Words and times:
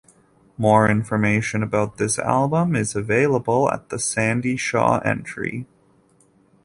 More 0.57 0.89
information 0.89 1.61
about 1.61 1.97
this 1.97 2.17
album 2.17 2.75
is 2.75 2.95
available 2.95 3.69
at 3.69 3.89
the 3.89 3.99
Sandie 3.99 4.57
Shaw 4.57 4.97
entry. 5.01 5.67